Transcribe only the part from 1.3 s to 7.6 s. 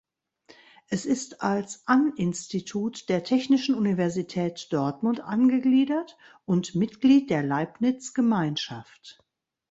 als An-Institut der Technischen Universität Dortmund angegliedert und Mitglied der